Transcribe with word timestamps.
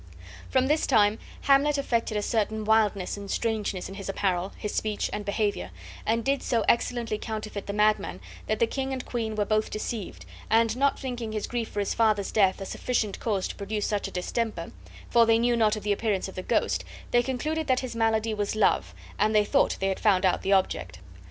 From 0.49 0.65
this 0.65 0.87
time 0.87 1.19
Hamlet 1.41 1.77
affected 1.77 2.17
a 2.17 2.23
certain 2.23 2.65
wildness 2.65 3.17
and 3.17 3.29
strangeness 3.29 3.87
in 3.87 3.93
his 3.93 4.09
apparel, 4.09 4.51
his 4.57 4.73
speech, 4.73 5.11
and 5.13 5.23
behavior, 5.23 5.69
and 6.07 6.25
did 6.25 6.41
so 6.41 6.65
excellently 6.67 7.19
counterfeit 7.19 7.67
the 7.67 7.71
madman 7.73 8.19
that 8.47 8.57
the 8.57 8.65
king 8.65 8.93
and 8.93 9.05
queen 9.05 9.35
were 9.35 9.45
both 9.45 9.69
deceived, 9.69 10.25
and 10.49 10.75
not 10.75 10.99
thinking 10.99 11.33
his 11.33 11.45
grief 11.45 11.69
for 11.69 11.79
his 11.81 11.93
father's 11.93 12.31
death 12.31 12.59
a 12.59 12.65
sufficient 12.65 13.19
cause 13.19 13.47
to 13.49 13.55
produce 13.55 13.85
such 13.85 14.07
a 14.07 14.11
distemper, 14.11 14.71
for 15.11 15.27
they 15.27 15.37
knew 15.37 15.55
not 15.55 15.75
of 15.75 15.83
the 15.83 15.93
appearance 15.93 16.27
of 16.27 16.33
the 16.33 16.41
ghost, 16.41 16.83
they 17.11 17.21
concluded 17.21 17.67
that 17.67 17.81
his 17.81 17.95
malady 17.95 18.33
was 18.33 18.55
love 18.55 18.95
and 19.19 19.35
they 19.35 19.45
thought 19.45 19.77
they 19.79 19.89
had 19.89 19.99
found 19.99 20.25
out 20.25 20.41
the 20.41 20.51
object. 20.51 20.97